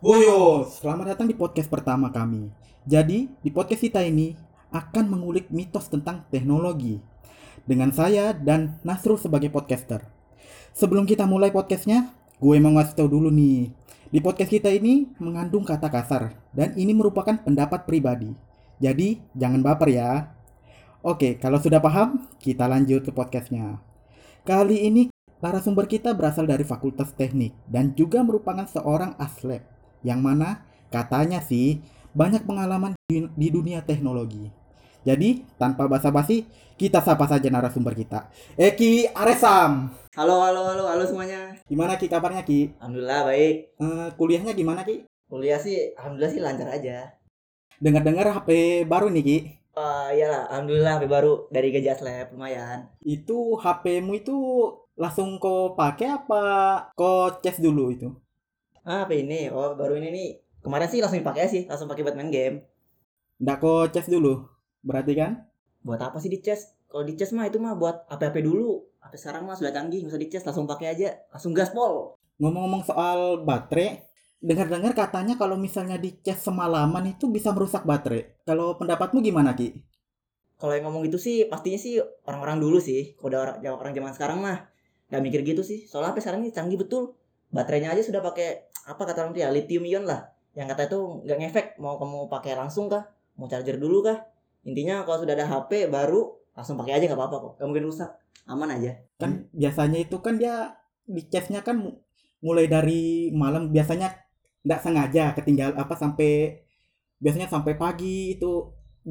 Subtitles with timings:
[0.00, 2.48] Woyo, selamat datang di podcast pertama kami.
[2.88, 4.32] Jadi, di podcast kita ini
[4.72, 6.96] akan mengulik mitos tentang teknologi.
[7.68, 10.00] Dengan saya dan Nasrul sebagai podcaster.
[10.72, 13.76] Sebelum kita mulai podcastnya, gue mau ngasih tau dulu nih.
[14.08, 18.32] Di podcast kita ini mengandung kata kasar, dan ini merupakan pendapat pribadi.
[18.80, 20.32] Jadi, jangan baper ya.
[21.04, 23.84] Oke, kalau sudah paham, kita lanjut ke podcastnya.
[24.48, 25.12] Kali ini
[25.44, 31.80] narasumber kita berasal dari Fakultas Teknik dan juga merupakan seorang aslep yang mana katanya sih
[32.16, 34.50] banyak pengalaman di, di dunia teknologi.
[35.00, 36.44] Jadi, tanpa basa-basi,
[36.76, 38.28] kita sapa saja narasumber kita.
[38.52, 39.96] Eki Aresam.
[40.12, 41.56] Halo, halo, halo, halo semuanya.
[41.64, 42.76] Gimana Ki kabarnya Ki?
[42.76, 43.56] Alhamdulillah baik.
[43.80, 45.08] Eh, kuliahnya gimana Ki?
[45.30, 47.16] Kuliah sih, alhamdulillah sih lancar aja.
[47.80, 49.38] Dengar-dengar HP baru nih Ki.
[49.72, 52.90] Uh, iyalah, alhamdulillah HP baru dari Gajah Lab lumayan.
[53.00, 54.36] Itu HP-mu itu
[54.98, 56.42] langsung kau pakai apa
[56.92, 58.12] kau cas dulu itu?
[58.90, 59.46] Ah, apa ini?
[59.54, 60.30] Oh, baru ini nih.
[60.66, 62.66] Kemarin sih langsung dipakai sih, langsung pakai buat main game.
[63.38, 64.50] Kau cas dulu.
[64.82, 65.46] Berarti kan?
[65.86, 66.74] Buat apa sih di cas?
[66.90, 68.82] Kalau di cas mah itu mah buat HP-HP dulu.
[68.98, 72.18] HP sekarang mah sudah canggih, nggak usah di cas, langsung pakai aja, langsung gaspol.
[72.42, 74.10] Ngomong-ngomong soal baterai,
[74.42, 78.42] dengar-dengar katanya kalau misalnya dicas semalaman itu bisa merusak baterai.
[78.42, 79.70] Kalau pendapatmu gimana Ki?
[80.58, 83.14] Kalau yang ngomong gitu sih pastinya sih orang-orang dulu sih.
[83.16, 84.66] Kalau udah orang, orang zaman sekarang mah
[85.08, 85.86] nggak mikir gitu sih.
[85.86, 87.14] Soalnya HP sekarang ini canggih betul.
[87.54, 90.30] Baterainya aja sudah pakai apa kata orang tuh ya lithium ion lah.
[90.56, 93.06] Yang kata itu nggak ngefek mau kamu pakai langsung kah?
[93.38, 94.18] Mau charger dulu kah?
[94.66, 97.52] Intinya kalau sudah ada HP baru langsung pakai aja nggak apa-apa kok.
[97.62, 98.10] Gak mungkin rusak.
[98.50, 98.92] Aman aja.
[99.20, 100.74] Kan biasanya itu kan dia
[101.06, 101.98] dicasnya kan mu-
[102.40, 104.10] mulai dari malam biasanya
[104.64, 106.60] nggak sengaja ketinggal apa sampai
[107.20, 108.68] biasanya sampai pagi itu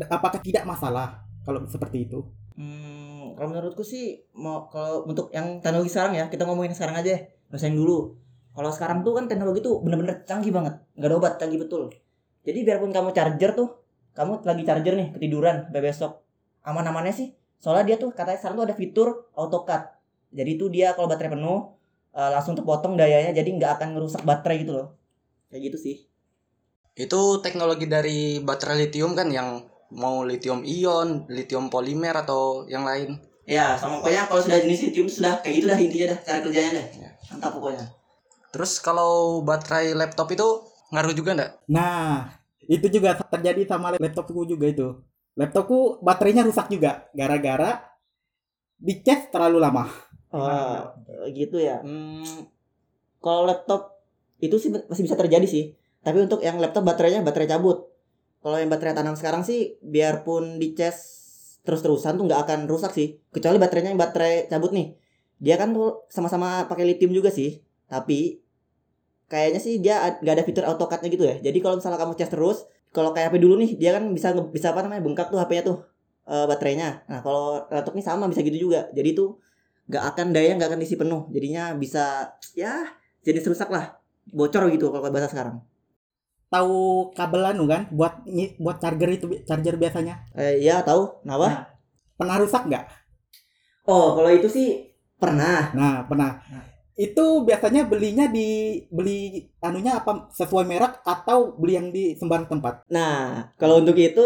[0.09, 2.21] apakah tidak masalah kalau seperti itu?
[2.59, 7.15] Hmm, kalau menurutku sih mau kalau untuk yang teknologi sekarang ya kita ngomongin sekarang aja,
[7.49, 8.18] nggak usah yang dulu.
[8.53, 11.93] Kalau sekarang tuh kan teknologi tuh bener-bener canggih banget, nggak ada obat canggih betul.
[12.43, 13.69] Jadi biarpun kamu charger tuh,
[14.17, 16.11] kamu lagi charger nih ketiduran sampai besok,
[16.65, 17.29] aman-amannya sih.
[17.59, 19.95] Soalnya dia tuh katanya sekarang tuh ada fitur auto cut.
[20.33, 21.77] Jadi tuh dia kalau baterai penuh
[22.15, 24.87] eh, langsung terpotong dayanya, jadi nggak akan ngerusak baterai gitu loh.
[25.53, 25.95] Kayak gitu sih.
[26.97, 33.17] Itu teknologi dari baterai lithium kan yang mau lithium ion, lithium polimer atau yang lain.
[33.49, 36.71] Ya, sama pokoknya kalau sudah jenis lithium sudah kayak gitu dah intinya dah cara kerjanya
[36.77, 36.85] dah.
[37.01, 37.09] Ya.
[37.33, 37.98] Mantap pokoknya.
[38.49, 40.47] Terus kalau baterai laptop itu
[40.89, 41.51] ngaruh juga enggak?
[41.69, 42.33] Nah,
[42.65, 44.87] itu juga terjadi sama laptopku juga itu.
[45.37, 47.81] Laptopku baterainya rusak juga gara-gara
[48.79, 49.85] dicas terlalu lama.
[50.29, 50.77] Oh,
[51.29, 51.81] gitu ya.
[51.81, 52.49] Hmm,
[53.21, 54.01] kalau laptop
[54.39, 55.73] itu sih masih bisa terjadi sih.
[55.99, 57.89] Tapi untuk yang laptop baterainya baterai cabut.
[58.39, 61.19] Kalau yang baterai tanam sekarang sih biarpun dicas
[61.67, 63.19] terus-terusan tuh nggak akan rusak sih.
[63.29, 64.95] Kecuali baterainya yang baterai cabut nih.
[65.39, 67.59] Dia kan tuh sama-sama pakai lithium juga sih.
[67.89, 68.39] Tapi
[69.29, 71.35] kayaknya sih dia nggak ada fitur auto cut-nya gitu ya.
[71.41, 72.57] Jadi kalau misalnya kamu cas terus,
[72.95, 75.77] kalau kayak HP dulu nih, dia kan bisa bisa apa namanya bengkak tuh HP-nya tuh
[76.29, 77.03] eh, baterainya.
[77.09, 78.87] Nah kalau laptop ini sama bisa gitu juga.
[78.93, 79.41] Jadi tuh
[79.89, 82.85] nggak akan daya nggak akan isi penuh jadinya bisa ya
[83.25, 83.97] jadi rusak lah
[84.29, 85.65] bocor gitu kalau bahasa sekarang
[86.49, 88.25] Tahu kabel anu kan buat
[88.57, 90.17] buat charger itu charger biasanya.
[90.33, 91.61] eh, ya tahu kenapa Nah.
[92.17, 92.85] Pernah rusak nggak?
[93.85, 94.67] oh kalau itu sih
[95.21, 96.41] pernah Nah, pernah.
[96.49, 96.65] Nah.
[96.99, 102.83] Itu biasanya belinya di beli anunya apa sesuai merek atau beli yang di sembarang tempat.
[102.91, 104.25] nah kalau untuk itu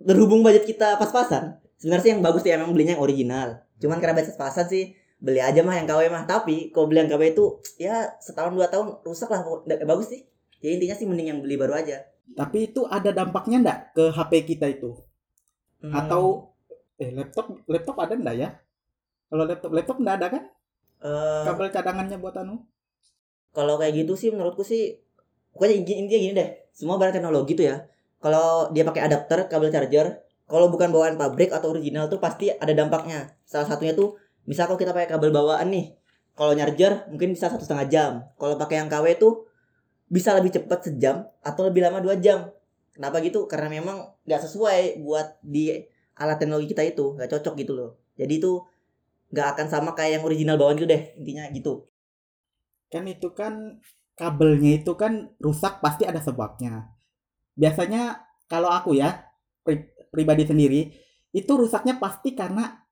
[0.00, 3.48] berhubung budget kita pas-pasan sebenarnya sih yang bagus sih emang belinya yang original
[3.80, 4.84] cuman karena budget pas-pasan sih
[5.20, 7.44] beli aja mah yang KW mah tapi kalau beli yang KW itu
[7.76, 9.44] ya setahun dua tahun rusak lah
[9.84, 10.24] bagus sih
[10.60, 14.32] jadi intinya sih mending yang beli baru aja Tapi itu ada dampaknya nggak ke HP
[14.54, 14.94] kita itu?
[15.82, 15.90] Hmm.
[15.90, 16.54] Atau
[17.00, 18.54] eh laptop laptop ada nggak ya?
[19.26, 20.42] Kalau laptop laptop nggak ada kan?
[21.00, 22.60] Eh, Kabel cadangannya buat anu?
[23.50, 24.94] kalau kayak gitu sih menurutku sih
[25.50, 26.50] pokoknya inti- intinya gini deh.
[26.70, 27.76] Semua barang teknologi tuh ya
[28.22, 32.70] kalau dia pakai adapter kabel charger kalau bukan bawaan pabrik atau original tuh pasti ada
[32.70, 33.34] dampaknya.
[33.42, 34.14] Salah satunya tuh
[34.46, 35.98] misal kalau kita pakai kabel bawaan nih
[36.38, 38.12] kalau nyarger mungkin bisa satu setengah jam.
[38.38, 39.50] Kalau pakai yang KW tuh
[40.06, 42.54] bisa lebih cepat sejam atau lebih lama dua jam.
[42.94, 43.50] Kenapa gitu?
[43.50, 45.74] Karena memang nggak sesuai buat di
[46.14, 47.90] alat teknologi kita itu nggak cocok gitu loh.
[48.14, 48.62] Jadi itu
[49.32, 51.72] nggak akan sama kayak yang original bawaan gitu deh intinya gitu
[52.90, 53.78] Kan itu kan
[54.18, 56.90] kabelnya itu kan rusak pasti ada sebabnya.
[57.54, 58.02] Biasanya
[58.50, 59.26] kalau aku ya
[59.64, 60.82] pri- pribadi sendiri
[61.30, 62.82] itu rusaknya pasti karena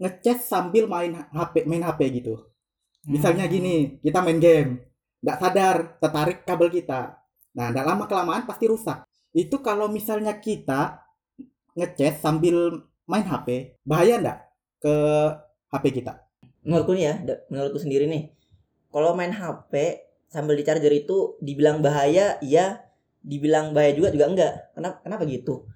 [0.00, 2.34] ngecas sambil main HP main HP gitu.
[3.08, 4.70] Misalnya gini, kita main game,
[5.22, 7.16] nggak sadar tertarik kabel kita.
[7.56, 9.06] Nah, nggak lama kelamaan pasti rusak.
[9.32, 11.00] Itu kalau misalnya kita
[11.78, 12.56] ngecas sambil
[13.06, 13.48] main HP,
[13.86, 14.38] bahaya nggak
[14.82, 14.96] ke
[15.74, 16.26] HP kita?
[16.66, 17.14] menurutku nih ya
[17.46, 18.34] menurutku sendiri nih
[18.90, 22.82] kalau main HP sambil di charger itu dibilang bahaya iya
[23.22, 25.70] dibilang bahaya juga juga enggak kenapa kenapa gitu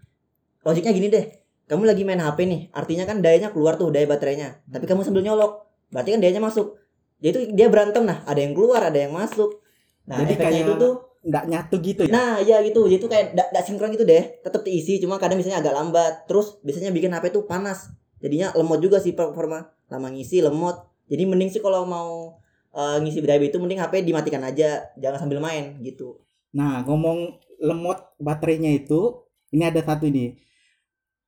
[0.67, 1.25] logiknya gini deh
[1.71, 5.23] kamu lagi main HP nih artinya kan dayanya keluar tuh daya baterainya tapi kamu sambil
[5.23, 6.75] nyolok berarti kan dayanya masuk
[7.23, 9.63] jadi itu dia berantem nah ada yang keluar ada yang masuk
[10.11, 12.89] nah Jadi kayak itu tuh nggak nyatu gitu ya Nah, iya gitu.
[12.89, 14.41] Jadi itu kayak gak, sinkron gitu deh.
[14.41, 16.25] Tetap diisi, cuma kadang biasanya agak lambat.
[16.25, 17.93] Terus biasanya bikin HP tuh panas.
[18.25, 19.69] Jadinya lemot juga sih performa.
[19.91, 20.77] Lama ngisi lemot.
[21.11, 22.39] Jadi mending sih kalau mau
[22.73, 26.23] eh, ngisi daya itu mending HP dimatikan aja, jangan sambil main gitu.
[26.55, 30.39] Nah, ngomong lemot baterainya itu, ini ada satu ini.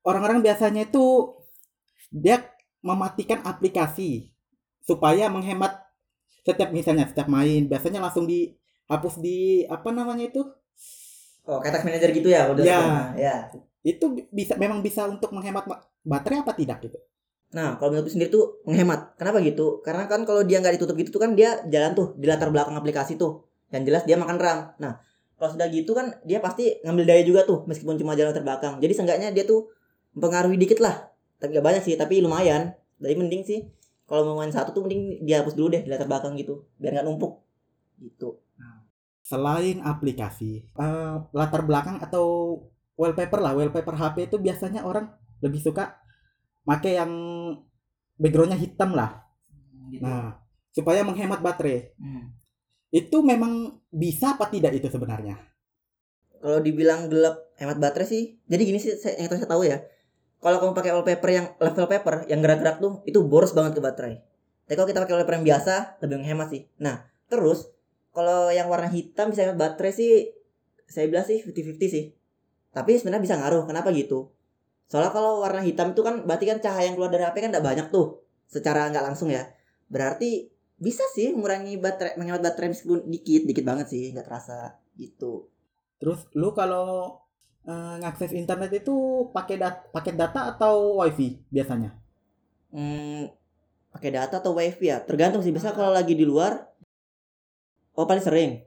[0.02, 1.34] Orang-orang biasanya itu
[2.10, 2.42] dia
[2.82, 4.34] mematikan aplikasi
[4.82, 5.78] supaya menghemat
[6.42, 10.42] setiap misalnya setiap main, biasanya langsung dihapus di apa namanya itu?
[11.46, 12.62] Oh, task manager gitu ya, udah.
[12.66, 12.80] Ya.
[13.18, 13.34] ya.
[13.82, 16.98] Itu bisa memang bisa untuk menghemat ma- baterai apa tidak gitu?
[17.52, 19.16] Nah, kalau menurut sendiri tuh menghemat.
[19.20, 19.84] Kenapa gitu?
[19.84, 22.72] Karena kan kalau dia nggak ditutup gitu tuh kan dia jalan tuh di latar belakang
[22.76, 23.44] aplikasi tuh.
[23.68, 24.58] Yang jelas dia makan RAM.
[24.80, 25.00] Nah,
[25.36, 28.74] kalau sudah gitu kan dia pasti ngambil daya juga tuh meskipun cuma jalan latar belakang.
[28.80, 29.68] Jadi seenggaknya dia tuh
[30.16, 31.12] mempengaruhi dikit lah.
[31.36, 32.72] Tapi gak banyak sih, tapi lumayan.
[33.02, 33.60] Jadi mending sih
[34.08, 37.06] kalau mau main satu tuh mending dihapus dulu deh di latar belakang gitu, biar nggak
[37.08, 37.40] numpuk.
[37.96, 38.36] Gitu.
[39.24, 42.58] Selain aplikasi, eh, latar belakang atau
[42.98, 45.08] wallpaper lah, wallpaper HP itu biasanya orang
[45.40, 46.01] lebih suka
[46.62, 47.12] pakai yang
[48.18, 49.22] backgroundnya hitam lah.
[49.90, 50.02] Gitu.
[50.02, 50.38] Nah,
[50.72, 51.92] supaya menghemat baterai.
[51.98, 52.32] Hmm.
[52.92, 55.36] Itu memang bisa apa tidak itu sebenarnya?
[56.42, 59.78] Kalau dibilang gelap hemat baterai sih, jadi gini sih saya, yang saya tahu ya.
[60.42, 64.18] Kalau kamu pakai wallpaper yang level paper yang gerak-gerak tuh itu boros banget ke baterai.
[64.66, 66.66] Tapi kalau kita pakai wallpaper yang biasa lebih menghemat sih.
[66.82, 67.70] Nah, terus
[68.10, 70.34] kalau yang warna hitam bisa hemat baterai sih
[70.90, 72.04] saya bilang sih 50-50 sih.
[72.74, 73.64] Tapi sebenarnya bisa ngaruh.
[73.70, 74.34] Kenapa gitu?
[74.92, 77.64] Soalnya kalau warna hitam itu kan berarti kan cahaya yang keluar dari HP kan tidak
[77.64, 78.20] banyak tuh.
[78.44, 79.48] Secara nggak langsung ya.
[79.88, 85.48] Berarti bisa sih mengurangi baterai menghemat baterai meskipun dikit, dikit banget sih, nggak terasa gitu.
[85.96, 87.24] Terus lu kalau
[87.64, 91.96] eh, ngakses internet itu pakai dat paket data atau wifi biasanya?
[92.68, 93.32] Hmm,
[93.96, 95.00] pakai data atau wifi ya?
[95.00, 95.56] Tergantung sih.
[95.56, 96.68] Biasanya kalau lagi di luar,
[97.96, 98.60] oh paling sering,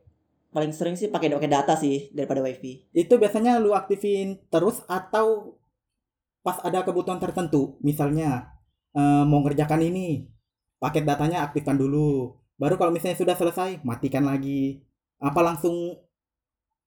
[0.50, 2.82] paling sering sih pakai pakai data sih daripada wifi.
[2.98, 5.54] Itu biasanya lu aktifin terus atau
[6.46, 8.54] pas ada kebutuhan tertentu, misalnya
[8.94, 10.30] eh, mau ngerjakan ini,
[10.78, 12.38] paket datanya aktifkan dulu.
[12.62, 14.86] Baru kalau misalnya sudah selesai, matikan lagi.
[15.18, 15.98] Apa langsung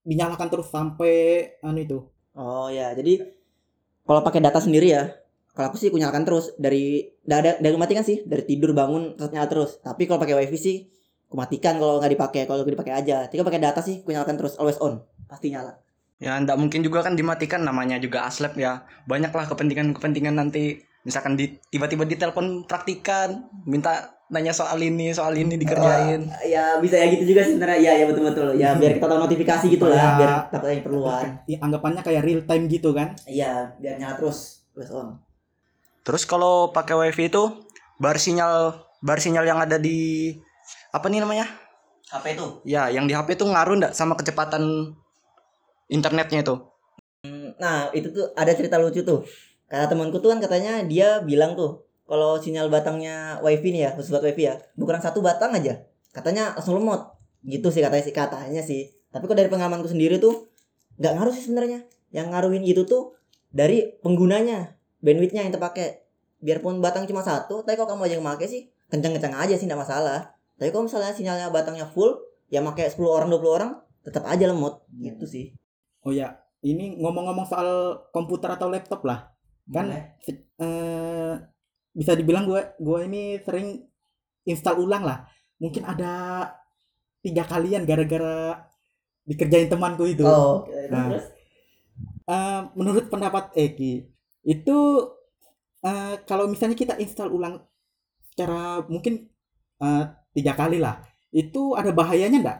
[0.07, 1.15] dinyalakan terus sampai
[1.59, 1.99] anu itu?
[2.39, 3.27] Oh ya, jadi
[4.07, 5.11] kalau pakai data sendiri ya,
[5.51, 9.19] kalau aku sih aku nyalakan terus dari dari dari mati kan sih dari tidur bangun
[9.19, 9.71] terus nyala terus.
[9.83, 10.77] Tapi kalau pakai wifi sih
[11.27, 13.27] aku matikan kalau nggak dipakai, kalau dipakai aja.
[13.27, 15.77] Tapi kalau pakai data sih aku nyalakan terus always on, pasti nyala.
[16.19, 18.83] Ya ndak mungkin juga kan dimatikan namanya juga aslep ya.
[19.07, 26.27] Banyaklah kepentingan-kepentingan nanti misalkan di tiba-tiba ditelepon praktikan, minta nanya soal ini, soal ini dikerjain.
[26.43, 27.79] Ya bisa ya gitu juga sih sebenarnya.
[27.79, 28.47] Ya ya betul betul.
[28.59, 30.09] Ya biar kita tahu notifikasi gitu lah, Ya.
[30.19, 31.25] biar takutnya yang perluan.
[31.47, 33.15] Ya, anggapannya kayak real time gitu kan?
[33.23, 35.17] Iya, biar nyala terus, always on.
[36.03, 37.43] Terus kalau pakai wifi itu
[37.95, 40.35] bar sinyal bar sinyal yang ada di
[40.91, 41.47] apa nih namanya?
[42.11, 42.47] HP itu.
[42.67, 44.93] Ya, yang di HP itu ngaruh ndak sama kecepatan
[45.89, 46.55] internetnya itu?
[47.59, 49.25] Nah, itu tuh ada cerita lucu tuh.
[49.67, 54.09] Kata temanku tuh kan katanya dia bilang tuh kalau sinyal batangnya wifi nih ya, khusus
[54.09, 55.85] buat wifi ya, bukan satu batang aja.
[56.09, 57.13] Katanya langsung lemot.
[57.45, 58.89] Gitu sih katanya sih katanya sih.
[59.13, 60.49] Tapi kok dari pengalamanku sendiri tuh
[60.97, 61.85] nggak ngaruh sih sebenarnya.
[62.09, 63.03] Yang ngaruhin gitu tuh
[63.53, 64.73] dari penggunanya,
[65.05, 66.05] bandwidthnya yang terpakai.
[66.39, 69.81] Biarpun batang cuma satu, tapi kalau kamu aja yang pakai sih kencang-kencang aja sih nggak
[69.83, 70.33] masalah.
[70.57, 72.15] Tapi kalau misalnya sinyalnya batangnya full,
[72.49, 75.58] ya pakai 10 orang 20 orang tetap aja lemot gitu sih.
[76.05, 77.69] Oh ya, ini ngomong-ngomong soal
[78.15, 79.31] komputer atau laptop lah.
[79.69, 79.85] Kan
[80.59, 81.33] eh,
[81.93, 83.83] bisa dibilang gue gue ini sering
[84.47, 85.27] install ulang lah.
[85.59, 86.45] Mungkin ada
[87.19, 88.63] tiga kalian gara-gara
[89.27, 90.23] dikerjain temanku itu.
[90.25, 91.05] Oh, Nah.
[91.11, 91.27] terus
[92.29, 94.05] Eh, menurut pendapat Eki,
[94.45, 94.77] itu
[95.81, 97.55] eh, kalau misalnya kita install ulang
[98.29, 99.27] secara mungkin
[99.81, 100.03] eh,
[100.37, 101.01] tiga kali lah,
[101.33, 102.59] itu ada bahayanya nggak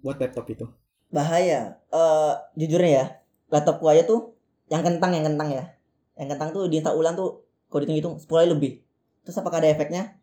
[0.00, 0.66] buat laptop itu?
[1.10, 1.78] Bahaya.
[1.90, 3.06] Eh jujurnya ya,
[3.50, 4.34] laptop gua aja tuh
[4.70, 5.64] yang kentang yang kentang ya.
[6.16, 8.72] Yang kentang tuh diinstal ulang tuh kalau dihitung-hitung 10 kali lebih.
[9.26, 10.18] Terus apakah ada efeknya?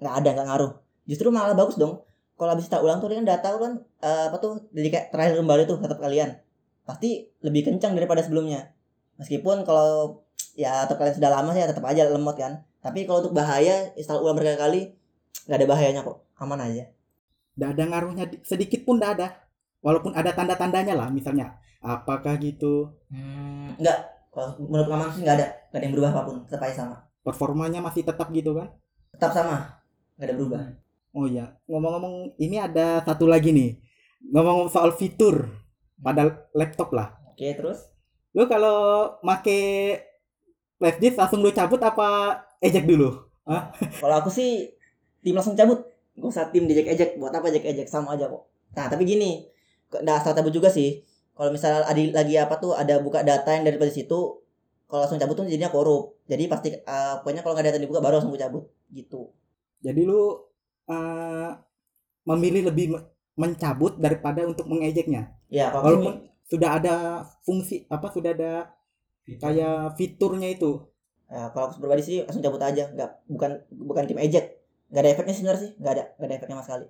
[0.00, 0.72] Nggak ada, nggak ngaruh.
[1.08, 2.04] Justru malah bagus dong.
[2.36, 3.72] Kalau habis install ulang tuh kan data kan
[4.04, 6.36] eh, apa tuh jadi kayak terakhir kembali tuh laptop kalian.
[6.84, 8.76] Pasti lebih kencang daripada sebelumnya.
[9.16, 10.20] Meskipun kalau
[10.52, 12.60] ya laptop kalian sudah lama sih ya tetap aja lemot kan.
[12.84, 14.92] Tapi kalau untuk bahaya install ulang berkali-kali
[15.48, 16.28] nggak ada bahayanya kok.
[16.36, 16.92] Aman aja.
[17.56, 19.26] Nggak ada ngaruhnya di- sedikit pun nggak ada.
[19.86, 24.18] Walaupun ada tanda-tandanya lah, misalnya apakah gitu, Hmm, enggak.
[24.34, 25.46] Kalau menurut pengalaman sih enggak ada.
[25.70, 26.36] Enggak ada yang berubah apa pun.
[26.50, 26.96] Tetap aja sama.
[27.22, 28.70] performanya masih tetap gitu kan?
[29.14, 29.82] Tetap sama.
[30.18, 30.60] Enggak ada berubah.
[31.14, 33.78] Oh ya, ngomong-ngomong ini ada satu lagi nih.
[34.34, 35.48] Ngomong soal fitur
[36.02, 37.14] pada laptop lah.
[37.30, 37.88] Oke, terus?
[38.36, 39.96] Lu kalau make
[40.76, 43.16] flash disk langsung lu cabut apa ejek dulu?
[44.02, 44.68] Kalau aku sih
[45.24, 45.88] tim langsung cabut.
[46.18, 47.16] Gak usah tim diejek-ejek.
[47.16, 48.44] Buat apa ejek-ejek sama aja kok.
[48.76, 49.48] Nah, tapi gini,
[49.90, 51.02] nggak asal cabut juga sih.
[51.36, 54.40] Kalau misalnya ada lagi apa tuh ada buka data yang dari situ,
[54.88, 56.16] kalau langsung cabut tuh jadinya korup.
[56.24, 59.30] Jadi pasti uh, pokoknya kalau nggak ada data dibuka baru langsung gue cabut gitu.
[59.84, 60.32] Jadi lu
[60.88, 61.50] uh,
[62.26, 65.36] memilih lebih me- mencabut daripada untuk mengejeknya.
[65.52, 66.14] Ya, kalau Walaupun
[66.48, 66.94] sudah ada
[67.44, 68.72] fungsi apa sudah ada
[69.28, 70.88] kayak fiturnya itu.
[71.28, 75.10] Ya, kalau aku pribadi sih langsung cabut aja, nggak bukan bukan tim ejek, nggak ada
[75.12, 76.86] efeknya sebenarnya sih, nggak ada nggak ada efeknya sama sekali.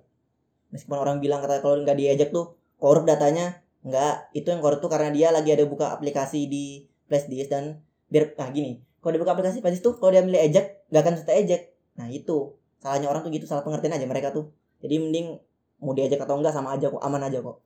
[0.71, 4.89] Meskipun orang bilang kata kalau nggak diejek tuh korup datanya, nggak itu yang korup tuh
[4.89, 9.21] karena dia lagi ada buka aplikasi di flash disk dan biar nah gini, kalau dia
[9.21, 11.61] buka aplikasi flash disk tuh kalau dia milih ejek nggak akan serta ejek.
[11.97, 14.53] Nah itu salahnya orang tuh gitu salah pengertian aja mereka tuh.
[14.79, 15.41] Jadi mending
[15.81, 17.61] mau diejek atau enggak sama aja kok aman aja kok.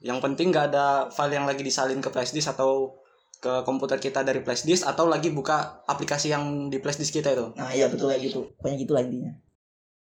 [0.00, 2.96] Yang penting nggak ada file yang lagi disalin ke flash disk atau
[3.36, 7.36] ke komputer kita dari flash disk atau lagi buka aplikasi yang di flash disk kita
[7.36, 7.52] itu.
[7.52, 9.32] Nah iya betul kayak gitu, pokoknya gitulah intinya.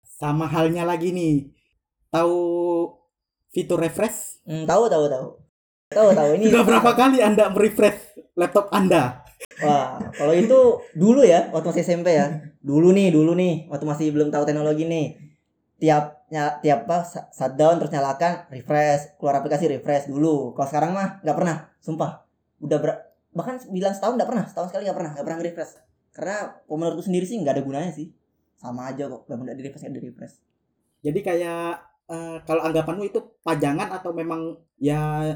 [0.08, 1.52] Sama halnya lagi nih.
[2.08, 2.40] Tahu
[3.58, 4.46] fitur refresh?
[4.46, 5.26] Hmm, tahu tahu tahu.
[5.90, 9.26] Tahu tahu ini Sudah berapa kali Anda merefresh laptop Anda?
[9.66, 12.54] Wah, kalau itu dulu ya, waktu masih SMP ya.
[12.62, 15.18] Dulu nih, dulu nih, waktu masih belum tahu teknologi nih.
[15.82, 20.54] Tiap nya, tiap apa shutdown terus nyalakan refresh, keluar aplikasi refresh dulu.
[20.54, 22.26] Kalau sekarang mah nggak pernah, sumpah.
[22.62, 22.90] Udah ber,
[23.34, 25.74] bahkan bilang setahun nggak pernah, setahun sekali nggak pernah, nggak pernah refresh.
[26.14, 26.38] Karena
[26.70, 28.14] menurutku sendiri sih nggak ada gunanya sih.
[28.58, 30.36] Sama aja kok, nggak di refresh nggak di refresh.
[31.02, 35.28] Jadi kayak eh, kalau anggapanmu itu pajangan atau memang ya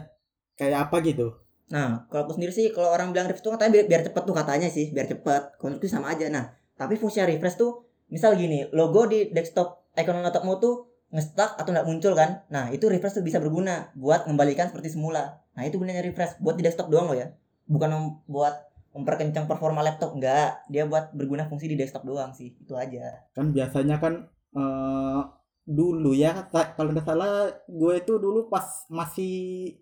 [0.55, 1.33] kayak apa gitu?
[1.71, 4.35] Nah, kalau aku sendiri sih, kalau orang bilang refresh tuh katanya biar, biar cepet tuh
[4.35, 5.41] katanya sih, biar cepet.
[5.63, 6.27] Menurutku sama aja.
[6.27, 11.71] Nah, tapi fungsi refresh tuh, misal gini, logo di desktop icon laptopmu tuh nge-stuck atau
[11.71, 12.43] nggak muncul kan?
[12.51, 15.39] Nah, itu refresh tuh bisa berguna buat mengembalikan seperti semula.
[15.55, 17.31] Nah, itu gunanya refresh buat di desktop doang loh ya.
[17.71, 20.67] Bukan mem- buat memperkencang performa laptop enggak.
[20.67, 22.51] Dia buat berguna fungsi di desktop doang sih.
[22.59, 23.23] Itu aja.
[23.31, 25.21] Kan biasanya kan eh,
[25.61, 29.33] dulu ya kalau nggak salah gue itu dulu pas masih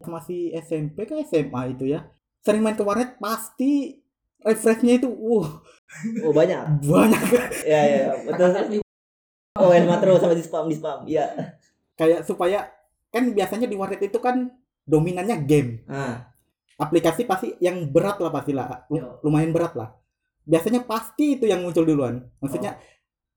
[0.04, 2.04] masih SMP ke SMA itu ya
[2.44, 4.00] sering main ke warnet pasti
[4.44, 5.48] refreshnya itu uh
[6.22, 6.86] Oh, banyak.
[6.86, 7.24] banyak
[7.66, 8.78] ya, ya, ya, betul.
[9.58, 11.02] Oh, Elma terus sama di spam, di spam.
[11.10, 11.26] Iya.
[11.98, 12.70] kayak supaya
[13.10, 14.54] kan biasanya di warnet itu kan
[14.86, 16.30] dominannya game Nah,
[16.78, 18.86] aplikasi pasti yang berat lah pasti lah
[19.20, 19.98] lumayan berat lah
[20.46, 22.78] biasanya pasti itu yang muncul duluan maksudnya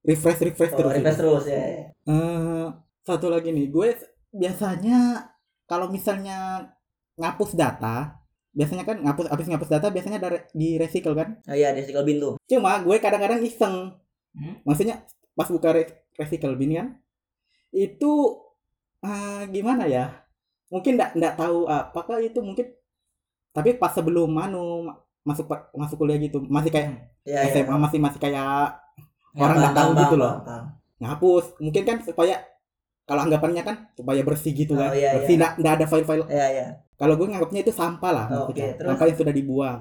[0.02, 1.20] refresh refresh oh, terus refresh itu.
[1.20, 1.58] terus ya.
[1.58, 1.84] ya.
[2.04, 2.66] Eh,
[3.02, 3.88] satu lagi nih gue
[4.32, 4.98] biasanya
[5.64, 6.68] kalau misalnya
[7.14, 8.18] ngapus data
[8.50, 12.04] biasanya kan ngapus habis ngapus data biasanya dari di recycle kan Oh iya, di recycle
[12.04, 12.34] bin tuh.
[12.44, 13.98] cuma gue kadang-kadang iseng
[14.32, 14.64] Hmm?
[14.64, 16.96] maksudnya pas buka re- recycle bin kan
[17.70, 18.12] itu
[19.00, 20.24] ah, gimana ya
[20.68, 22.72] mungkin nggak nggak tahu apakah itu mungkin
[23.52, 27.54] tapi pas sebelum manu ma- masuk masuk kuliah gitu masih kayak Ya, ya.
[27.54, 28.48] SMA masih masih kayak Ya,
[29.34, 30.34] orang nggak tahu gitu loh.
[30.98, 32.36] ngapus mungkin kan supaya
[33.02, 35.48] kalau anggapannya kan supaya bersih gitu kan Oh, iya, bersih iya.
[35.58, 36.66] nggak ada file-file Iya, iya.
[36.94, 38.78] kalau gue nganggapnya itu sampah lah Oh, terus?
[38.78, 39.78] sampah yang sudah dibuang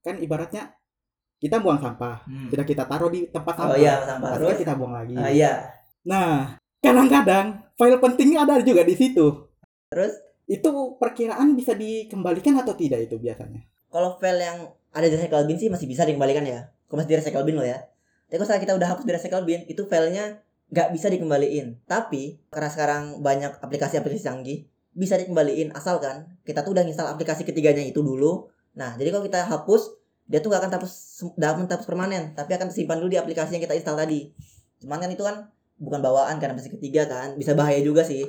[0.00, 0.62] kan ibaratnya
[1.36, 2.48] kita buang sampah Hmm.
[2.48, 4.56] sudah kita taruh di tempat Oh sampah iya, sampah terus.
[4.56, 5.52] kita buang lagi Ah iya.
[6.02, 9.26] nah kadang-kadang file pentingnya ada juga di situ
[9.86, 10.14] Terus
[10.46, 14.58] itu perkiraan bisa dikembalikan atau tidak itu biasanya kalau file yang
[14.90, 16.68] ada di recycle bin sih masih bisa dikembalikan ya.
[16.84, 17.84] Kalau masih di recycle bin loh ya.
[18.26, 21.78] Tapi kalau kita udah hapus di recycle bin, itu filenya nggak bisa dikembaliin.
[21.86, 24.66] Tapi karena sekarang banyak aplikasi-aplikasi canggih,
[24.96, 28.50] bisa dikembaliin asalkan kita tuh udah install aplikasi ketiganya itu dulu.
[28.74, 29.94] Nah, jadi kalau kita hapus,
[30.26, 30.94] dia tuh nggak akan terhapus
[31.38, 34.34] nggak akan permanen, tapi akan tersimpan dulu di aplikasi yang kita install tadi.
[34.82, 38.26] Cuman kan itu kan bukan bawaan kan aplikasi ketiga kan, bisa bahaya juga sih.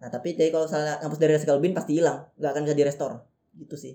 [0.00, 2.84] Nah, tapi jadi kalau salah hapus dari recycle bin pasti hilang, nggak akan bisa di
[2.86, 3.16] restore.
[3.54, 3.94] Gitu sih.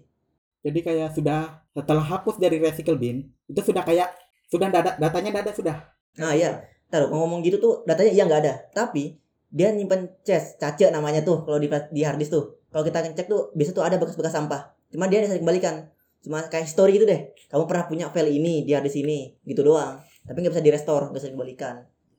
[0.59, 4.11] jadi kayak sudah setelah hapus dari recycle bin itu sudah kayak
[4.49, 5.77] sudah ada datanya ada sudah
[6.19, 6.59] Nah iya,
[6.91, 9.15] taruh ngomong gitu tuh datanya iya nggak ada, tapi
[9.49, 12.59] dia nyimpen cache, cace namanya tuh kalau di di hard disk tuh.
[12.69, 14.77] Kalau kita ngecek tuh biasa tuh ada bekas-bekas sampah.
[14.93, 15.89] Cuma dia bisa dikembalikan.
[16.21, 17.33] Cuma kayak story gitu deh.
[17.49, 19.97] Kamu pernah punya file ini di hard disk ini, gitu doang.
[20.27, 21.75] Tapi nggak bisa di restore, nggak bisa dikembalikan.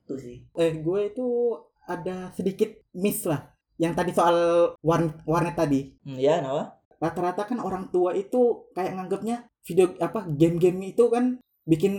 [0.07, 0.43] Itu sih.
[0.59, 1.27] eh gue itu
[1.87, 3.47] ada sedikit miss lah
[3.79, 4.37] yang tadi soal
[4.83, 6.83] warnet warnet tadi Hmm, ya, kenapa?
[7.01, 11.97] rata-rata kan orang tua itu kayak nganggapnya video apa game-game itu kan bikin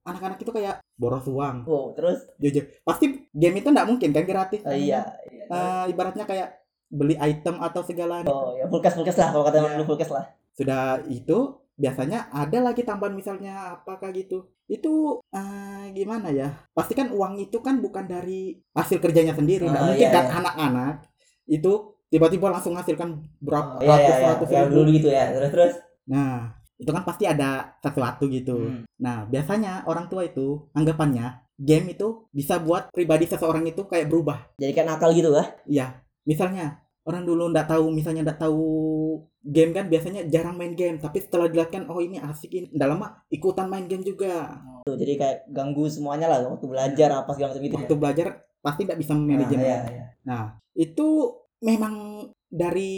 [0.00, 2.24] anak-anak itu kayak boros uang Wow, terus?
[2.36, 5.04] jujur pasti game itu nggak mungkin kan gratis Oh, iya.
[5.28, 5.44] iya.
[5.46, 6.48] Eh, ibaratnya kayak
[6.88, 9.84] beli item atau segala Oh ya, full cash lah kalau kata Iya.
[9.84, 10.24] full cash lah.
[10.50, 11.38] sudah itu
[11.74, 14.92] biasanya ada lagi tambahan misalnya apakah gitu itu
[15.30, 19.96] eh, gimana ya pasti kan uang itu kan bukan dari hasil kerjanya sendiri Oh, mungkin
[19.96, 20.34] iya, kan iya.
[20.36, 20.94] anak-anak
[21.46, 21.72] itu
[22.06, 24.28] tiba-tiba langsung hasilkan berapa Oh, iya, iya, ratus iya.
[24.34, 25.24] ratus Yang ribu dulu gitu ya.
[25.30, 25.74] Terus terus.
[26.04, 28.82] nah itu kan pasti ada sesuatu gitu Hmm.
[28.96, 34.48] nah biasanya orang tua itu anggapannya game itu bisa buat pribadi seseorang itu kayak berubah
[34.56, 35.44] Jadi kayak nakal gitu kah?
[35.68, 38.64] Iya, misalnya orang dulu ndak tahu, misalnya ndak tahu
[39.40, 43.06] game kan biasanya jarang main game, tapi setelah dilihatkan oh ini asik ini, ndak lama
[43.28, 44.56] ikutan main game juga.
[44.84, 47.76] Tuh, jadi kayak ganggu semuanya lah waktu belajar apa segala macam gitu.
[47.76, 48.26] Waktu belajar
[48.60, 49.64] pasti ndak bisa Nah, manajemen.
[49.64, 50.04] iya, iya.
[50.24, 51.08] Nah, itu
[51.60, 51.94] memang
[52.48, 52.92] dari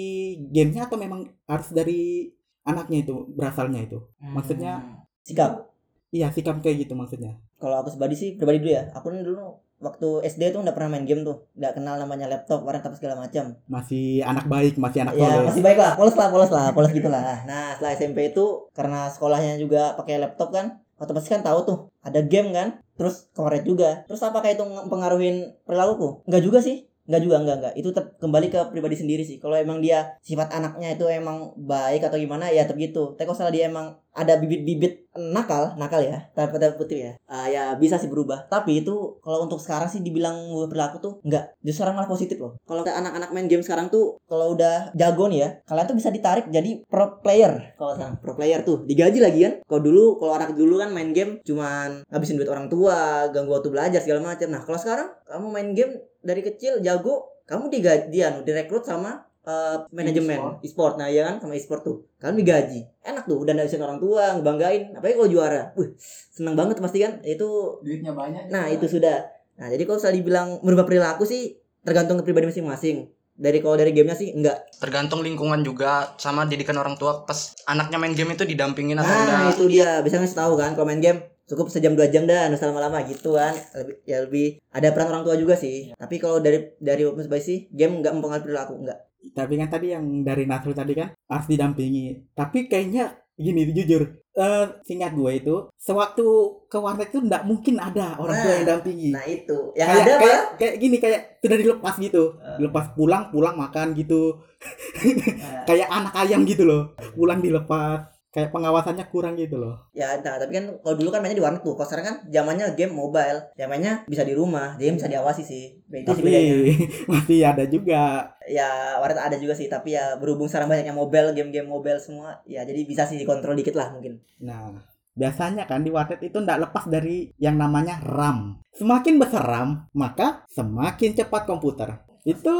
[0.51, 2.31] gamenya atau memang harus dari
[2.63, 3.99] anaknya itu berasalnya itu?
[4.19, 5.03] Maksudnya Hmm.
[5.23, 5.71] sikap.
[6.11, 7.41] iya sikap kayak gitu maksudnya.
[7.57, 8.85] Kalau aku pribadi sih pribadi dulu ya.
[8.93, 9.49] Aku nih dulu
[9.81, 13.17] waktu SD tuh nggak pernah main game tuh, nggak kenal namanya laptop, warnet apa segala
[13.17, 13.57] macam.
[13.67, 15.47] Masih anak baik, masih anak Ya polos.
[15.49, 17.43] masih baik lah, polos lah, polos lah, polos gitu lah.
[17.43, 20.67] Nah setelah SMP itu karena sekolahnya juga pakai laptop kan,
[21.01, 24.05] otomatis kan tahu tuh ada game kan, terus kemarin juga.
[24.05, 26.29] Terus apakah itu mempengaruhin perilakuku?
[26.29, 26.87] Enggak juga sih.
[27.07, 27.75] Enggak juga, enggak, enggak.
[27.79, 29.37] Itu tetap kembali ke pribadi sendiri sih.
[29.43, 33.19] Kalau emang dia sifat anaknya itu emang baik atau gimana ya tetap gitu.
[33.19, 37.13] Tapi kalau salah dia emang ada bibit-bibit nakal, nakal ya, tanda tanda putih ya.
[37.29, 38.49] Ah, ya bisa sih berubah.
[38.49, 41.57] Tapi itu kalau untuk sekarang sih dibilang perilaku tuh enggak.
[41.65, 42.57] Justru orang malah positif loh.
[42.65, 46.49] Kalau anak-anak main game sekarang tuh kalau udah jago nih ya, kalian tuh bisa ditarik
[46.49, 47.77] jadi pro player.
[47.77, 49.55] Kalau sekarang pro player tuh digaji lagi kan.
[49.65, 53.69] Kalau dulu kalau anak dulu kan main game cuman ngabisin duit orang tua, ganggu waktu
[53.73, 54.49] belajar segala macam.
[54.53, 60.39] Nah, kalau sekarang kamu main game dari kecil jago, kamu digajian, direkrut sama eh, manajemen
[60.63, 60.99] e-sport.
[60.99, 61.97] Nah, ya kan sama e-sport tuh.
[62.23, 62.87] Kamu digaji.
[63.03, 64.95] Enak tuh, udah ngabisin orang tua, ngebanggain.
[64.95, 65.63] Apalagi kalau juara.
[65.75, 65.95] Wih,
[66.31, 67.19] seneng banget pasti kan.
[67.27, 68.51] Itu Duitnya banyak.
[68.51, 69.27] Nah itu sudah.
[69.59, 73.11] Nah jadi kalau misalnya dibilang merubah perilaku sih tergantung ke pribadi masing-masing.
[73.33, 74.71] Dari kalau dari gamenya sih enggak.
[74.79, 79.51] Tergantung lingkungan juga sama didikan orang tua pas anaknya main game itu didampingin atau Nah
[79.51, 79.57] enggak.
[79.59, 79.91] itu dia.
[80.05, 81.19] Bisa ngasih tahu kan kalau main game
[81.49, 83.53] cukup sejam dua jam dah, nggak usah lama-lama gitu kan.
[83.75, 85.91] Lebih, ya lebih ada peran orang tua juga sih.
[85.97, 88.99] Tapi kalau dari dari Bay sih game enggak mempengaruhi perilaku enggak.
[89.31, 92.35] Tapi kan tadi yang dari Nasrul tadi kan harus didampingi.
[92.35, 94.03] Tapi kayaknya gini jujur,
[94.37, 96.27] eh singkat gue itu sewaktu
[96.69, 99.11] ke warnet itu ndak mungkin ada orang tua Nah, yang dampingi.
[99.13, 100.57] Nah itu yang kayak, ada kayak, apa?
[100.61, 102.23] kayak gini kayak sudah dilepas gitu.
[102.39, 102.57] Eh.
[102.61, 104.41] Dilepas pulang pulang makan gitu.
[104.63, 106.95] Nah, Kayak anak ayam gitu loh.
[107.17, 108.13] Pulang dilepas.
[108.33, 109.77] Kayak pengawasannya kurang gitu loh.
[109.93, 111.77] ya nah, tapi kan kalau dulu kan mainnya di warnet tuh.
[111.77, 113.53] Kalau sekarang kan zamannya game mobile.
[113.61, 115.85] Ya mainnya bisa di rumah, jadi bisa diawasi sih.
[115.93, 116.73] Itu sih Tapi
[117.13, 121.69] masih ada juga ya warnet ada juga sih tapi ya berhubung sekarang banyaknya mobile game-game
[121.69, 124.75] mobile semua ya jadi bisa sih dikontrol dikit lah mungkin Nah,
[125.15, 128.59] biasanya kan di warnet itu ndak lepas dari yang namanya RAM.
[128.75, 132.03] Semakin besar RAM, maka semakin cepat komputer.
[132.27, 132.57] Itu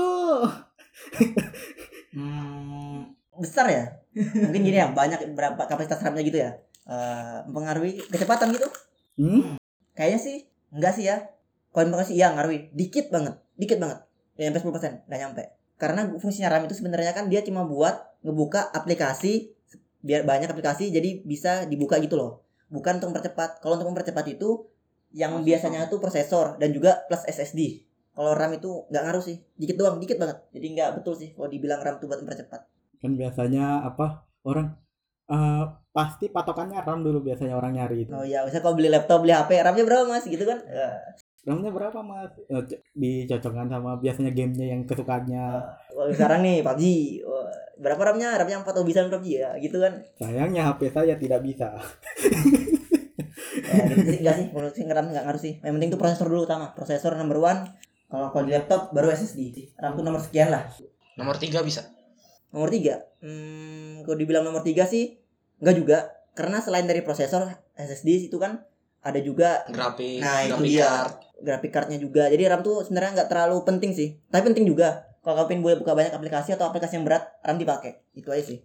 [2.15, 3.85] hmm, besar ya?
[4.13, 6.51] Mungkin gini ya banyak berapa kapasitas RAM-nya gitu ya?
[6.85, 8.69] Eh, mempengaruhi kecepatan gitu?
[9.17, 9.57] Hmm,
[9.97, 10.37] kayaknya sih
[10.75, 11.33] enggak sih ya.
[11.73, 12.59] Kalau mempengaruhi iya ngaruhi.
[12.77, 13.99] Dikit banget dikit banget.
[14.37, 15.43] Nggak nyampe 10% nggak nyampe.
[15.81, 19.55] Karena fungsinya RAM itu sebenarnya kan dia cuma buat ngebuka aplikasi
[20.03, 22.43] biar banyak aplikasi jadi bisa dibuka gitu loh.
[22.69, 23.63] Bukan untuk mempercepat.
[23.63, 24.67] Kalau untuk mempercepat itu
[25.13, 29.41] yang biasanya tuh prosesor dan juga plus SSD kalau RAM itu nggak ngaruh sih.
[29.57, 30.41] Dikit doang dikit banget.
[30.53, 34.07] Jadi nggak betul sih kalau dibilang RAM tuh buat mempercepat kan biasanya apa
[34.43, 34.79] orang
[35.27, 38.11] eh, pasti patokannya RAM dulu biasanya orang nyari itu.
[38.11, 40.89] oh ya misalnya kalau beli laptop beli HP RAM-nya berapa mas gitu kan Ya.
[41.43, 42.31] RAM-nya berapa mas?
[42.47, 45.45] Eh, c- dicocokkan sama biasanya gamenya yang kesukaannya.
[45.91, 46.83] Kalau sekarang nih PUBG
[47.23, 51.43] Wah, berapa RAM-nya RAM-nya 4 atau bisa PUBG ya gitu kan Sayangnya HP saya tidak
[51.43, 51.75] bisa.
[53.53, 56.27] ya, gitu sih, enggak sih menurut sih RAM nggak ngaruh sih yang penting tuh prosesor
[56.27, 57.67] dulu utama prosesor number one
[58.07, 60.63] kalau kalau di laptop baru SSD sih RAM tuh nomor sekian lah
[61.13, 61.85] Nomor tiga bisa.
[62.53, 65.17] Nomor tiga hmm, kalau dibilang nomor tiga sih
[65.59, 65.99] enggak juga
[66.33, 68.61] karena selain dari prosesor SSD itu kan
[69.03, 70.87] ada juga Grafik, Nah, itu dia.
[70.87, 71.15] card.
[71.43, 75.39] grafik cardnya juga jadi RAM tuh sebenarnya nggak terlalu penting sih tapi penting juga kalau
[75.39, 78.59] kau pengen boleh buka banyak aplikasi atau aplikasi yang berat RAM dipakai itu aja sih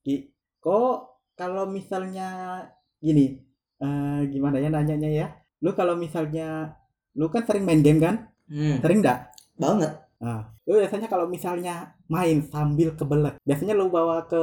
[0.00, 0.96] Ki, kok
[1.36, 2.64] kalau misalnya
[2.96, 3.36] gini,
[3.76, 5.26] eh, gimana ya nanyanya ya?
[5.60, 6.72] Lu kalau misalnya
[7.12, 8.32] lu kan sering main game kan?
[8.46, 9.28] hmm, Sering enggak?
[9.54, 14.42] banget Nah, lu biasanya kalau misalnya main sambil kebelet, biasanya lu bawa ke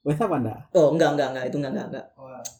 [0.00, 0.60] WC apa enggak?
[0.72, 1.44] Oh enggak enggak enggak.
[1.52, 2.06] Itu enggak enggak enggak.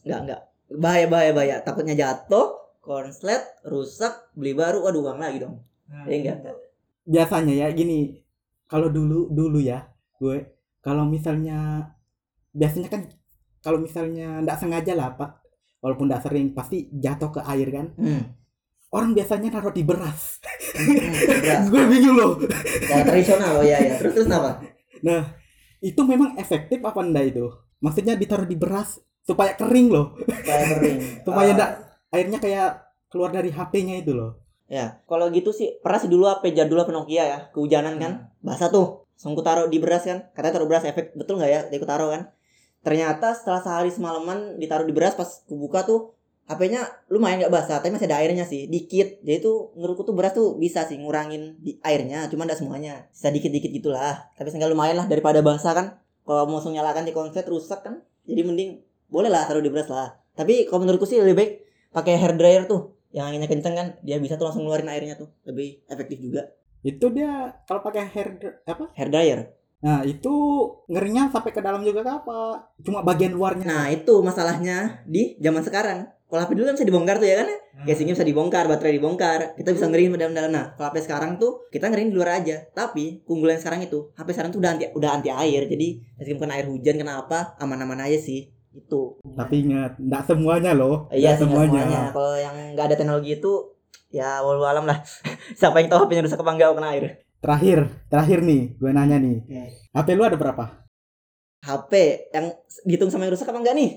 [0.05, 0.41] Enggak enggak.
[0.77, 1.55] Bahaya bahaya bahaya.
[1.65, 2.53] Takutnya jatuh
[2.85, 4.85] konslet rusak beli baru.
[4.85, 5.57] Waduh uang lagi dong.
[6.05, 6.37] Ya enggak?
[6.45, 6.55] enggak
[7.01, 8.21] Biasanya ya gini,
[8.69, 9.89] kalau dulu dulu ya,
[10.21, 10.53] gue
[10.85, 11.89] kalau misalnya
[12.53, 13.09] biasanya kan
[13.65, 15.31] kalau misalnya enggak sengaja lah, Pak.
[15.81, 17.89] Walaupun enggak sering pasti jatuh ke air kan.
[17.97, 18.40] hmm.
[18.91, 20.43] Orang biasanya naruh di beras.
[20.75, 21.63] hmm, beras.
[21.71, 22.31] gue bingung loh.
[22.91, 24.59] Cara tradisional oh ya ya terus terus apa
[25.79, 27.47] Itu memang efektif apa enggak itu?
[27.79, 30.97] Maksudnya ditaruh di beras supaya kering loh Supaya kering.
[31.25, 31.71] supaya enggak
[32.11, 32.69] airnya kayak
[33.07, 36.95] keluar dari HP-nya itu loh Ya, kalau gitu sih pernah sih dulu HP jadul apa
[36.95, 39.03] Nokia ya, kehujanan kan, basah tuh.
[39.19, 41.61] Langsung ku taruh di beras kan, katanya taruh beras efek betul nggak ya?
[41.67, 42.31] Dia taruh kan.
[42.79, 46.15] Ternyata setelah sehari semalaman ditaruh di beras pas ku buka tuh
[46.51, 49.23] HP-nya lumayan nggak basah, tapi masih ada airnya sih, dikit.
[49.23, 53.07] Jadi tuh menurutku tuh beras tuh bisa sih ngurangin di airnya, cuma nggak semuanya.
[53.15, 54.29] Bisa dikit-dikit gitulah.
[54.35, 55.87] Tapi seenggaknya lumayan lah daripada basah kan.
[56.27, 58.03] Kalau mau langsung nyalakan di konslet rusak kan.
[58.27, 58.69] Jadi mending
[59.07, 60.13] boleh lah taruh di beras lah.
[60.35, 61.51] Tapi kalau menurutku sih lebih baik
[61.91, 65.27] pakai hair dryer tuh yang anginnya kenceng kan dia bisa tuh langsung ngeluarin airnya tuh
[65.43, 66.47] lebih efektif juga
[66.81, 68.27] itu dia kalau pakai hair
[68.63, 69.39] apa hair dryer
[69.81, 70.31] nah itu
[70.87, 75.61] ngerinya sampai ke dalam juga ke apa cuma bagian luarnya nah itu masalahnya di zaman
[75.61, 77.49] sekarang kalau HP dulu kan bisa dibongkar tuh ya kan
[77.83, 79.39] casingnya bisa dibongkar baterai dibongkar.
[79.53, 82.63] Kita bisa ngeriin dalam dalam nah kalau HP sekarang tuh kita ngeriin di luar aja.
[82.71, 85.67] Tapi keunggulan sekarang itu HP sekarang tuh udah anti udah anti air.
[85.67, 88.47] Jadi meskipun kena air hujan kena apa aman-aman aja sih.
[88.71, 91.11] Itu tapi ingat nggak semuanya loh.
[91.11, 92.01] Iya Nggak nggak semuanya.
[92.15, 93.51] kalau yang nggak ada teknologi itu
[94.07, 95.03] ya walau alam lah.
[95.59, 97.05] Siapa yang tahu HP-nya rusak apa enggak kena air.
[97.43, 99.37] Terakhir terakhir nih gue nanya nih.
[99.43, 99.63] Oke.
[99.91, 100.65] HP lu ada berapa?
[101.61, 101.91] HP
[102.33, 102.45] yang
[102.87, 103.91] dihitung sama yang rusak apa enggak nih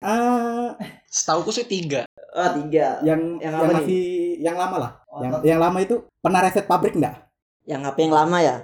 [0.00, 0.74] ah
[1.06, 2.06] Setauku sih tiga.
[2.30, 3.02] Oh tiga.
[3.02, 3.76] yang Yang yang, apa nih?
[3.76, 4.02] masih
[4.38, 5.42] yang lama lah Oh, yang apa?
[5.42, 7.16] yang lama itu pernah reset pabrik nggak
[7.66, 8.56] Yang HP yang lama ya.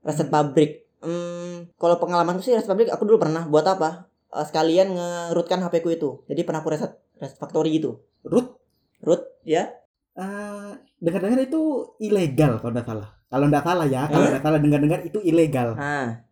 [0.00, 0.88] Reset pabrik.
[1.00, 4.08] Hmm, kalau pengalaman sih reset pabrik aku dulu pernah buat apa?
[4.30, 6.10] Eh, sekalian nge-rootkan HP ku itu.
[6.24, 8.00] Jadi pernah aku reset reset factory gitu.
[8.22, 8.56] root
[9.00, 9.68] Root ya.
[10.12, 11.60] ah dengar-dengar itu
[11.98, 16.26] ilegal kalau nggak salah kalau nggak salah ya kalau nggak salah dengar-dengar itu ilegal Nah,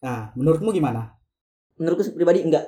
[0.00, 1.12] nah menurutmu gimana
[1.76, 2.64] menurutku pribadi enggak.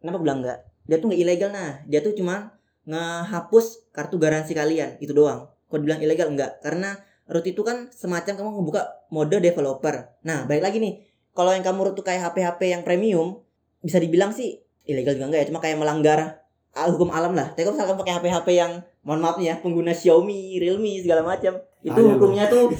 [0.00, 0.58] Kenapa aku bilang enggak?
[0.84, 1.80] Dia tuh enggak ilegal nah.
[1.88, 5.48] Dia tuh cuma ngehapus kartu garansi kalian itu doang.
[5.68, 10.20] Kalau dibilang ilegal enggak, karena root itu kan semacam kamu ngebuka mode developer.
[10.22, 11.00] Nah, balik lagi nih.
[11.34, 13.42] Kalau yang kamu root tuh kayak HP-HP yang premium,
[13.82, 16.44] bisa dibilang sih ilegal juga enggak ya, cuma kayak melanggar
[16.76, 17.50] ah, hukum alam lah.
[17.56, 21.58] Tapi kalau misalkan pakai HP-HP yang mohon maaf nih ya, pengguna Xiaomi, Realme segala macam,
[21.80, 22.70] itu Ayo hukumnya tuh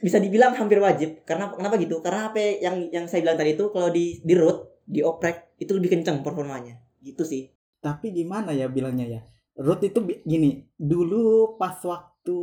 [0.00, 1.22] bisa dibilang hampir wajib.
[1.28, 2.00] Karena kenapa gitu?
[2.00, 5.98] Karena HP yang yang saya bilang tadi itu kalau di di root, dioprek itu lebih
[5.98, 6.87] kencang performanya.
[7.00, 7.42] Gitu sih.
[7.78, 9.20] tapi gimana ya bilangnya ya
[9.56, 12.38] root itu gini dulu pas waktu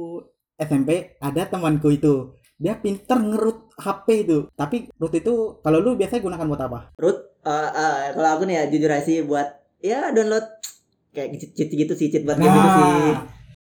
[0.56, 6.24] SMP ada temanku itu dia pinter ngerut HP itu tapi root itu kalau lu biasanya
[6.24, 9.48] gunakan buat apa Root eh, eh, kalau aku nih ya jujur aja sih buat
[9.80, 10.48] ya download
[11.12, 12.88] kayak cheat cheat gitu sih cheat buat game gitu sih.
[13.12, 13.20] nah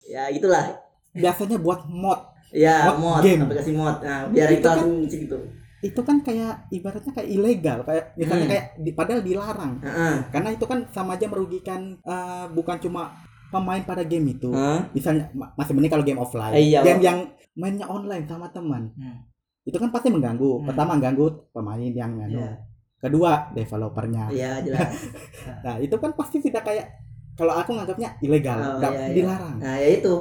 [0.10, 0.66] Ya gitulah.
[1.14, 2.18] biasanya buat mod
[2.50, 3.46] Ya Mod mod, game.
[3.46, 4.02] aplikasi mod.
[4.02, 5.38] Nah, biar Itu kita kan- gitu.
[5.80, 8.52] Itu kan kayak ibaratnya kayak ilegal kayak misalnya Hmm.
[8.52, 10.16] kayak di, padahal dilarang Heeh.
[10.30, 13.16] karena itu kan sama aja merugikan eh, bukan cuma
[13.48, 14.92] pemain pada game itu Heeh.
[14.92, 17.20] misalnya ma- masih mending kalau game offline Eh, iya, game yang
[17.54, 19.24] mainnya online sama teman Hmm.
[19.64, 20.68] itu kan pasti mengganggu Hmm.
[20.68, 22.60] pertama mengganggu pemain yang Iya.
[22.98, 24.92] kedua developernya Iya, jelas.
[25.64, 26.86] nah itu kan pasti tidak kayak
[27.34, 29.16] kalau aku nganggapnya ilegal Oh, iya, iya.
[29.16, 30.16] dilarang Nah, ya itu.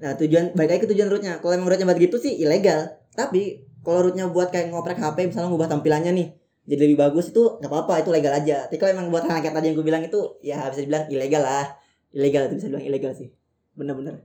[0.00, 1.38] Nah, tujuan balik lagi ke tujuan rootnya.
[1.38, 2.90] Kalau emang rootnya buat gitu sih ilegal.
[3.12, 6.28] Tapi kalau rootnya buat kayak ngoprek HP misalnya ngubah tampilannya nih
[6.70, 8.70] jadi lebih bagus itu nggak apa-apa itu legal aja.
[8.70, 11.42] Tapi kalau emang buat hal kayak tadi yang gue bilang itu ya bisa dibilang ilegal
[11.42, 11.66] lah.
[12.14, 13.28] Ilegal itu bisa dibilang ilegal sih.
[13.74, 14.22] Bener-bener.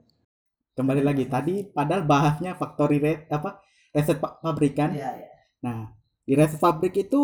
[0.77, 3.57] kembali lagi tadi padahal bahasnya factory re- apa
[3.91, 5.29] reset pa- pabrikan Iya, iya.
[5.65, 5.89] nah
[6.21, 7.21] di reset pabrik itu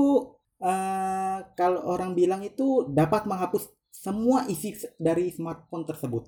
[0.58, 6.24] eh, kalau orang bilang itu dapat menghapus semua isi dari smartphone tersebut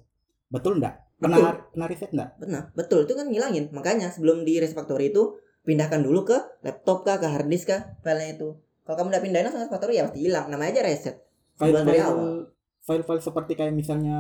[0.54, 1.40] betul nggak pernah
[1.74, 3.72] pernah riset nggak Benar, betul itu kan ngilangin.
[3.74, 5.34] Makanya sebelum di reset factory itu
[5.66, 8.50] pindahkan dulu ke laptop kah, ke hard disk kah filenya itu.
[8.86, 10.46] Kalau kamu udah pindahin langsung ke factory ya pasti hilang.
[10.48, 11.16] Namanya aja reset.
[11.58, 12.46] File-file
[12.80, 14.18] file-file seperti kayak misalnya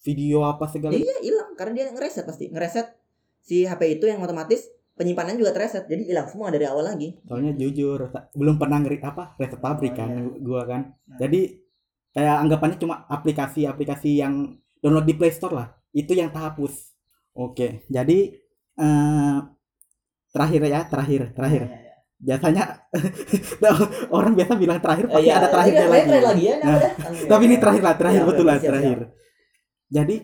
[0.00, 2.46] video apa segala Iya hilang karena dia ngereset pasti.
[2.46, 2.86] Ngereset
[3.38, 5.86] si HP itu yang otomatis penyimpanan juga terreset.
[5.86, 7.18] Jadi hilang semua dari awal lagi.
[7.26, 10.22] soalnya jujur belum pernah ngeri apa reset pabrik Oh, kan iya.
[10.38, 11.18] gua kan Nah.
[11.18, 11.40] jadi
[12.12, 16.92] kayak anggapannya cuma aplikasi-aplikasi yang download di Play Store lah itu yang terhapus
[17.32, 18.18] oke jadi
[18.74, 19.36] eh,
[20.32, 21.62] terakhir ya terakhir terakhir.
[22.22, 22.64] Biasanya
[24.16, 26.22] orang biasa bilang terakhir pasti Iya, ada terakhirnya lagi.
[26.22, 26.54] lagi ya.
[26.62, 26.78] Nah,
[27.26, 28.98] tapi ini terakhir lah terakhir Ya, betul lah siap, terakhir.
[29.90, 30.16] jadi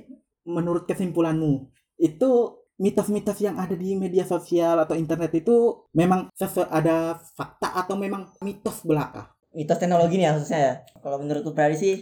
[0.48, 1.68] menurut kesimpulanmu
[1.98, 2.30] itu
[2.78, 6.30] mitos-mitos yang ada di media sosial atau internet itu memang
[6.70, 9.34] ada fakta atau memang mitos belaka?
[9.50, 10.74] Mitos teknologi nih ya khususnya ya.
[11.02, 11.94] Kalau menurutku pribadi sih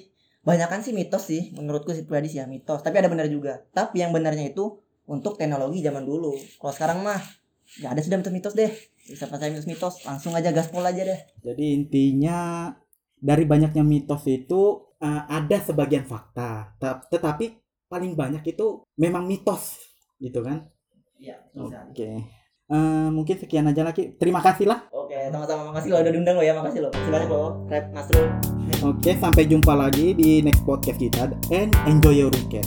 [0.45, 1.57] banyak kan sih mitos sih.
[1.57, 2.85] Menurutku sih pribadi sih ya mitos.
[2.85, 3.65] Tapi ada benar juga.
[3.73, 4.77] Tapi yang benarnya itu
[5.09, 6.37] untuk teknologi zaman dulu.
[6.61, 7.25] Kalau sekarang mah
[7.77, 8.73] nggak ada sudah mitos-mitos deh
[9.05, 12.71] bisa percaya mitos-mitos langsung aja gaspol aja deh Jadi intinya
[13.17, 14.61] dari banyaknya mitos itu
[14.97, 17.53] eh, ada sebagian fakta, Ta- tetapi
[17.87, 19.77] paling banyak itu memang mitos,
[20.17, 20.67] gitu kan?
[21.17, 22.23] iya Oke.
[22.67, 24.17] Eh, mungkin sekian aja lagi.
[24.17, 24.91] Terima kasih lah.
[24.91, 28.27] oke sama-sama makasih lo udah diundang lo ya makasih lo makasih banyak lo Rap Nasrul
[28.83, 32.67] Oke, sampai jumpa lagi di next podcast kita and enjoy your weekend.